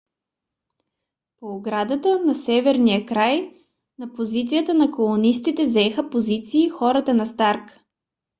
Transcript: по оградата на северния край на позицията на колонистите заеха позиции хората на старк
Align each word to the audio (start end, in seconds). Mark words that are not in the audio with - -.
по 1.39 1.51
оградата 1.55 2.25
на 2.25 2.35
северния 2.35 3.05
край 3.05 3.53
на 3.99 4.13
позицията 4.13 4.73
на 4.73 4.91
колонистите 4.91 5.67
заеха 5.69 6.09
позиции 6.09 6.69
хората 6.69 7.13
на 7.13 7.25
старк 7.25 7.79